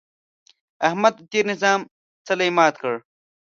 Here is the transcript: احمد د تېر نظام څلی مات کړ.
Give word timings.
احمد 0.87 1.13
د 1.17 1.21
تېر 1.31 1.43
نظام 1.51 1.79
څلی 2.27 2.49
مات 2.57 2.75
کړ. 2.81 2.93